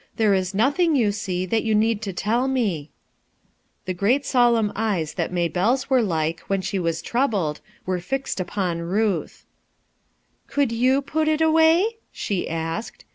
^rc 0.17 0.35
is 0.35 0.55
nothing, 0.55 0.95
you 0.95 1.11
sec, 1.11 1.51
that 1.51 1.61
you 1.61 1.75
need 1.75 2.01
to 2.01 2.11
foil 2.11 2.47
nic.', 2.47 2.87
11 2.89 2.89
i 2.89 2.89
The 3.85 3.93
great 3.93 4.25
solemn 4.25 4.71
eyes 4.75 5.13
that 5.13 5.31
Maybcllc 5.31 5.73
s 5.73 5.89
were 5.91 6.01
wheD 6.01 6.63
she 6.63 6.79
was 6.79 7.03
troubled 7.03 7.61
were 7.85 7.99
fixed 7.99 8.39
upon 8.39 8.79
"Could 10.47 10.71
you 10.71 11.03
put 11.03 11.27
it 11.27 11.39
away?" 11.39 11.97
she 12.11 12.49
asked. 12.49 13.05